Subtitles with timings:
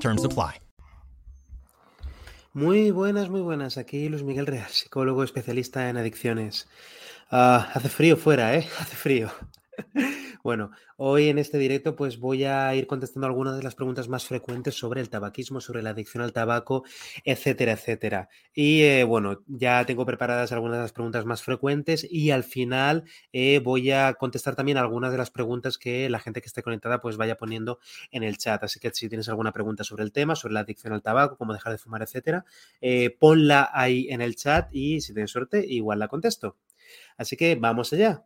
[0.00, 0.60] Terms apply.
[2.52, 3.76] Muy buenas, muy buenas.
[3.76, 6.66] Aquí Luis Miguel Real, psicólogo especialista en adicciones.
[7.30, 8.66] Uh, hace frío fuera, ¿eh?
[8.78, 9.30] Hace frío.
[10.42, 14.26] Bueno, hoy en este directo pues voy a ir contestando algunas de las preguntas más
[14.26, 16.84] frecuentes sobre el tabaquismo, sobre la adicción al tabaco,
[17.24, 18.28] etcétera, etcétera.
[18.54, 23.04] Y eh, bueno, ya tengo preparadas algunas de las preguntas más frecuentes y al final
[23.32, 27.00] eh, voy a contestar también algunas de las preguntas que la gente que esté conectada
[27.00, 27.78] pues vaya poniendo
[28.10, 28.62] en el chat.
[28.62, 31.52] Así que si tienes alguna pregunta sobre el tema, sobre la adicción al tabaco, cómo
[31.54, 32.44] dejar de fumar, etcétera,
[32.80, 36.56] eh, ponla ahí en el chat y si tienes suerte igual la contesto.
[37.16, 38.24] Así que vamos allá.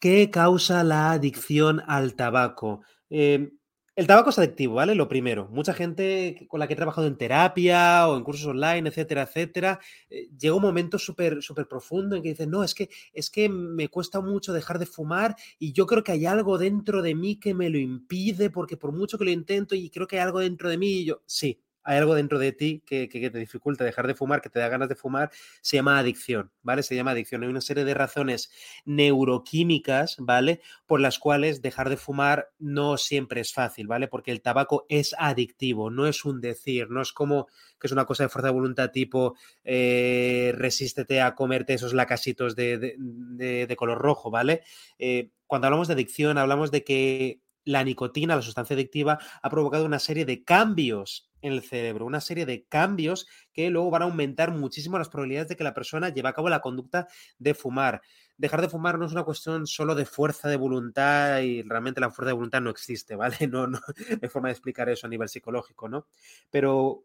[0.00, 2.82] ¿Qué causa la adicción al tabaco?
[3.10, 3.58] Em,
[3.96, 4.94] el tabaco es adictivo, ¿vale?
[4.94, 5.48] Lo primero.
[5.50, 9.80] Mucha gente con la que he trabajado en terapia o en cursos online, etcétera, etcétera,
[10.08, 13.48] eh, llega un momento súper súper profundo en que dicen, no, es que, es que
[13.48, 17.40] me cuesta mucho dejar de fumar y yo creo que hay algo dentro de mí
[17.40, 20.38] que me lo impide porque por mucho que lo intento y creo que hay algo
[20.38, 24.06] dentro de mí y yo, sí, hay algo dentro de ti que, te dificulta dejar
[24.06, 25.30] de fumar, que te da ganas de fumar,
[25.62, 26.82] se llama adicción, ¿vale?
[26.82, 27.42] Se llama adicción.
[27.42, 28.50] Hay una serie de razones
[28.84, 30.60] neuroquímicas, ¿vale?
[30.84, 34.06] Por las cuales dejar de fumar no siempre es fácil, ¿vale?
[34.06, 37.46] Porque el tabaco es adictivo, no es un decir, no es como
[37.80, 42.54] que es una cosa de fuerza de voluntad tipo eh, resístete a comerte esos lacasitos
[42.54, 44.60] de, color rojo, ¿vale?
[44.98, 49.86] Eh, cuando hablamos de adicción, hablamos de que la nicotina, la sustancia adictiva, ha provocado
[49.86, 54.04] una serie de cambios en el cerebro, una serie de cambios que luego van a
[54.06, 57.08] aumentar muchísimo las probabilidades de que la persona lleve a cabo la conducta
[57.38, 58.00] de fumar.
[58.36, 62.10] Dejar de fumar no es una cuestión solo de fuerza de voluntad y realmente la
[62.10, 63.36] fuerza de voluntad no existe, ¿vale?
[63.48, 63.80] No, no
[64.22, 66.06] hay forma de explicar eso a nivel psicológico, ¿no?
[66.50, 67.04] Pero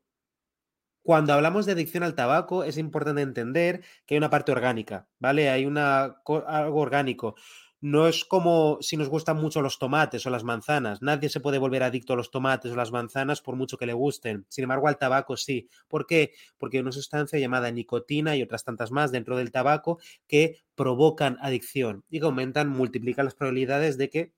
[1.03, 5.50] cuando hablamos de adicción al tabaco, es importante entender que hay una parte orgánica, ¿vale?
[5.50, 7.36] Hay una, algo orgánico
[7.83, 11.01] no es como si nos gustan mucho los tomates o las manzanas.
[11.01, 13.91] Nadie se puede volver adicto a los tomates o las manzanas por mucho que le
[13.91, 14.45] gusten.
[14.47, 15.67] Sin embargo, al tabaco sí.
[15.89, 16.31] ¿Por qué?
[16.57, 19.99] Porque hay una sustancia llamada nicotina y otras tantas más dentro del tabaco
[20.29, 24.33] que provocan adicción y que aumentan, multiplican las probabilidades de que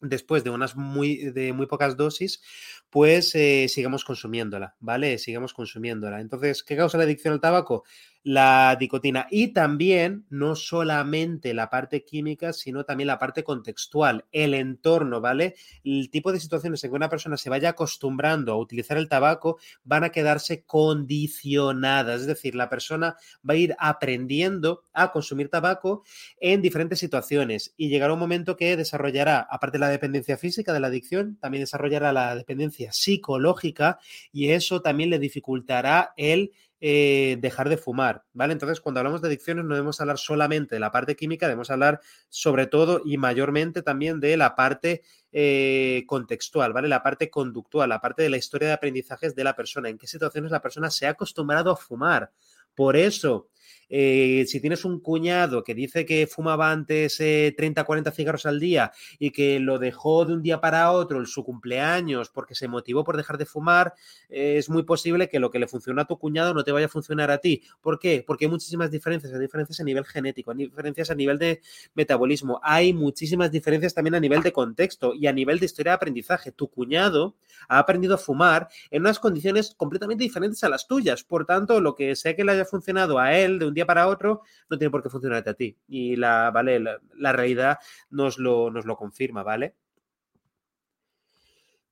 [0.00, 2.42] después de unas muy, de muy pocas dosis,
[2.90, 5.18] pues eh, sigamos consumiéndola, ¿vale?
[5.18, 6.20] Sigamos consumiéndola.
[6.20, 7.84] Entonces, ¿qué causa la adicción al tabaco?
[8.22, 14.54] La dicotina y también no solamente la parte química, sino también la parte contextual, el
[14.54, 15.54] entorno, ¿vale?
[15.84, 19.58] El tipo de situaciones en que una persona se vaya acostumbrando a utilizar el tabaco
[19.84, 23.16] van a quedarse condicionadas, es decir, la persona
[23.48, 26.04] va a ir aprendiendo a consumir tabaco
[26.40, 30.80] en diferentes situaciones y llegará un momento que desarrollará, aparte de la dependencia física de
[30.80, 33.98] la adicción, también desarrollará la dependencia psicológica
[34.32, 38.52] y eso también le dificultará el eh, dejar de fumar, ¿vale?
[38.52, 42.00] Entonces, cuando hablamos de adicciones no debemos hablar solamente de la parte química, debemos hablar
[42.28, 45.02] sobre todo y mayormente también de la parte
[45.32, 46.88] eh, contextual, ¿vale?
[46.88, 50.06] La parte conductual, la parte de la historia de aprendizajes de la persona, en qué
[50.06, 52.30] situaciones la persona se ha acostumbrado a fumar.
[52.74, 53.48] Por eso,
[53.88, 58.92] eh, si tienes un cuñado que dice que fumaba antes 30, 40 cigarros al día
[59.18, 63.04] y que lo dejó de un día para otro en su cumpleaños porque se motivó
[63.04, 63.94] por dejar de fumar,
[64.28, 66.88] es muy posible que lo que le funciona a tu cuñado no te vaya a
[66.88, 67.62] funcionar a ti.
[67.80, 68.24] ¿Por qué?
[68.26, 71.60] Porque hay muchísimas diferencias, hay diferencias a nivel genético, hay diferencias a nivel de
[71.94, 75.96] metabolismo, hay muchísimas diferencias también a nivel de contexto y a nivel de historia de
[75.96, 76.52] aprendizaje.
[76.52, 77.36] Tu cuñado
[77.68, 81.24] ha aprendido a fumar en unas condiciones completamente diferentes a las tuyas.
[81.24, 84.42] Por tanto, lo que sea que le haya funcionado a él de un para otro,
[84.68, 85.76] no tiene por qué funcionarte a ti.
[85.86, 86.80] Y la, ¿vale?
[86.80, 87.78] la, realidad
[88.10, 89.74] nos lo, nos lo confirma, ¿vale?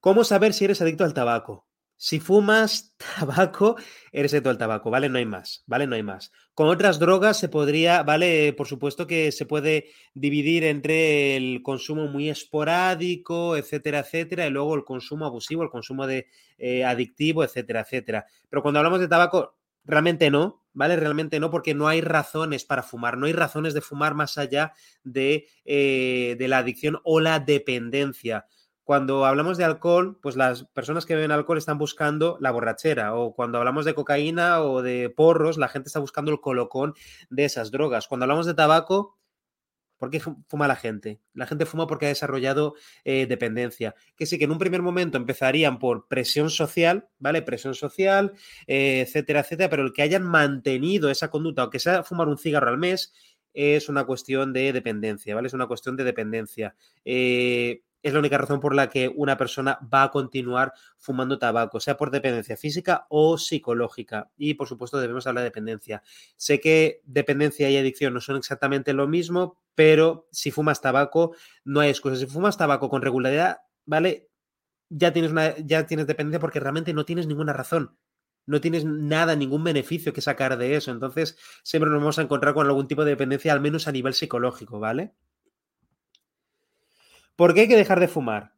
[0.00, 1.66] ¿Cómo saber si eres adicto al tabaco?
[1.98, 3.76] Si fumas tabaco,
[4.12, 5.08] eres adicto al tabaco, ¿vale?
[5.08, 5.86] No hay más, ¿vale?
[5.86, 6.30] No hay más.
[6.54, 8.52] Con otras drogas se podría, ¿vale?
[8.52, 14.74] Por supuesto que se puede dividir entre el consumo muy esporádico, etcétera, etcétera, y luego
[14.74, 16.28] el consumo abusivo, el consumo de
[16.58, 18.26] eh, adictivo, etcétera, etcétera.
[18.48, 19.55] Pero cuando hablamos de tabaco,
[19.86, 20.96] realmente no, ¿vale?
[20.96, 24.72] Realmente no, porque no hay razones para fumar, no hay razones de fumar más allá
[25.04, 28.46] de, eh, de la adicción o la dependencia.
[28.84, 33.34] Cuando hablamos de alcohol, pues las personas que beben alcohol están buscando la borrachera, o
[33.34, 36.94] cuando hablamos de cocaína o de porros, la gente está buscando el colocón
[37.28, 38.06] de esas drogas.
[38.06, 39.16] Cuando hablamos de tabaco,
[39.98, 41.20] ¿Por qué fuma la gente?
[41.32, 43.94] La gente fuma porque ha desarrollado eh, dependencia.
[44.16, 47.42] Que sí, que en un primer momento empezarían por presión social, ¿vale?
[47.42, 48.32] Presión social,
[48.66, 52.68] eh, etcétera, etcétera, pero el que hayan mantenido esa conducta, aunque sea fumar un cigarro
[52.68, 53.12] al mes,
[53.56, 55.48] es una cuestión de dependencia, ¿vale?
[55.48, 56.76] Es una cuestión de dependencia.
[57.06, 61.80] Eh, es la única razón por la que una persona va a continuar fumando tabaco,
[61.80, 64.30] sea por dependencia física o psicológica.
[64.36, 66.02] Y por supuesto debemos hablar de dependencia.
[66.36, 71.80] Sé que dependencia y adicción no son exactamente lo mismo, pero si fumas tabaco, no
[71.80, 72.20] hay excusas.
[72.20, 74.28] Si fumas tabaco con regularidad, ¿vale?
[74.88, 77.96] Ya tienes, una, ya tienes dependencia porque realmente no tienes ninguna razón
[78.46, 80.92] no tienes nada, ningún beneficio que sacar de eso.
[80.92, 84.14] Entonces, siempre nos vamos a encontrar con algún tipo de dependencia, al menos a nivel
[84.14, 85.14] psicológico, ¿vale?
[87.36, 88.54] ¿Por qué hay que dejar de fumar?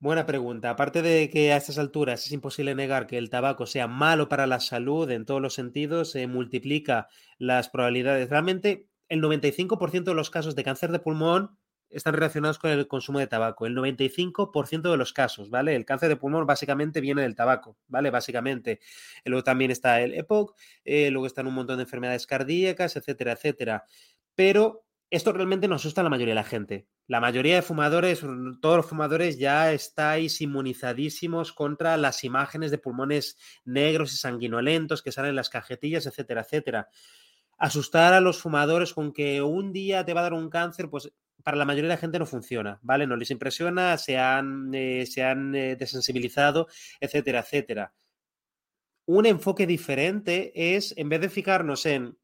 [0.00, 0.70] Buena pregunta.
[0.70, 4.46] Aparte de que a estas alturas es imposible negar que el tabaco sea malo para
[4.46, 8.30] la salud en todos los sentidos, se multiplica las probabilidades.
[8.30, 11.58] Realmente, el 95% de los casos de cáncer de pulmón
[11.90, 13.66] están relacionados con el consumo de tabaco.
[13.66, 15.76] El 95% de los casos, ¿vale?
[15.76, 18.10] El cáncer de pulmón básicamente viene del tabaco, ¿vale?
[18.10, 18.80] Básicamente.
[19.26, 20.56] Luego también está el EPOC,
[20.86, 23.84] eh, luego están un montón de enfermedades cardíacas, etcétera, etcétera.
[24.34, 26.88] Pero esto realmente no asusta a la mayoría de la gente.
[27.06, 28.20] La mayoría de fumadores,
[28.60, 35.12] todos los fumadores ya estáis inmunizadísimos contra las imágenes de pulmones negros y sanguinolentos que
[35.12, 36.88] salen en las cajetillas, etcétera, etcétera.
[37.58, 41.12] Asustar a los fumadores con que un día te va a dar un cáncer, pues
[41.44, 43.06] para la mayoría de la gente no funciona, ¿vale?
[43.06, 46.66] No les impresiona, se han, eh, se han eh, desensibilizado,
[47.00, 47.92] etcétera, etcétera.
[49.06, 52.16] Un enfoque diferente es, en vez de fijarnos en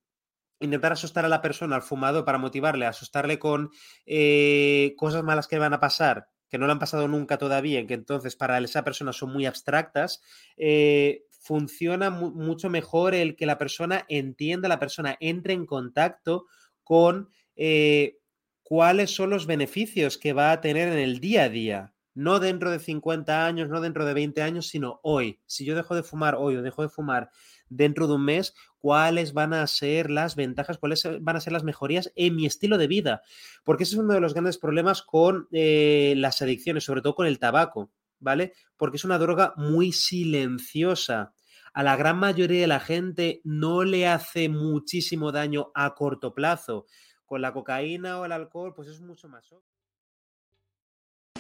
[0.61, 3.71] intentar asustar a la persona, al fumador, para motivarle, asustarle con
[4.07, 7.95] eh, cosas malas que van a pasar, que no le han pasado nunca todavía, que
[7.95, 10.23] entonces para esa persona son muy abstractas,
[10.57, 16.47] eh, funciona mucho mejor el que la persona entienda, la persona entre en contacto
[16.85, 18.19] con eh,
[18.63, 21.95] cuáles son los beneficios que va a tener en el día a día.
[22.15, 25.41] No dentro de 50 años, no dentro de 20 años, sino hoy.
[25.47, 27.31] Si yo dejo de fumar hoy o dejo de fumar
[27.69, 31.65] dentro de un mes cuáles van a ser las ventajas, cuáles van a ser las
[31.65, 33.23] mejorías en mi estilo de vida.
[33.65, 37.27] Porque ese es uno de los grandes problemas con eh, las adicciones, sobre todo con
[37.27, 38.53] el tabaco, ¿vale?
[38.77, 41.33] Porque es una droga muy silenciosa.
[41.73, 46.87] A la gran mayoría de la gente no le hace muchísimo daño a corto plazo.
[47.25, 49.49] Con la cocaína o el alcohol, pues es mucho más.